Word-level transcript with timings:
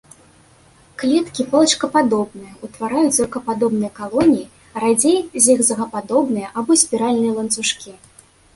Клеткі 1.01 1.41
палачкападобныя, 1.51 2.53
утвараюць 2.67 3.13
зоркападобныя 3.19 3.91
калоніі, 4.01 4.49
радзей 4.83 5.17
зігзагападобныя 5.45 6.47
або 6.61 6.71
спіральныя 6.85 7.31
ланцужкі. 7.41 7.91